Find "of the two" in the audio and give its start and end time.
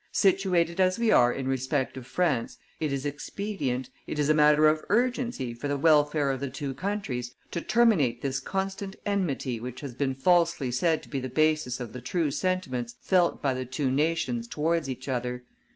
6.31-6.73